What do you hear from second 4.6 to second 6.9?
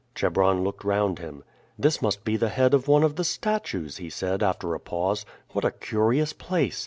a pause. "What a curious place!